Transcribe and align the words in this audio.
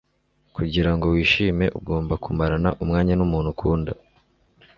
kugira 0.55 0.89
ngo 0.95 1.05
wishime, 1.13 1.65
ugomba 1.79 2.13
kumarana 2.23 2.69
umwanya 2.83 3.13
numuntu 3.15 3.49
ukunda 3.55 3.91